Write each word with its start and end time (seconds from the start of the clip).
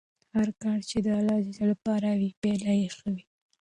هر 0.35 0.49
کار 0.63 0.79
چې 0.89 0.97
د 1.05 1.07
الله 1.19 1.37
لپاره 1.71 2.07
وي 2.19 2.29
پایله 2.41 2.73
یې 2.81 2.89
ښه 2.95 3.07
وي. 3.13 3.23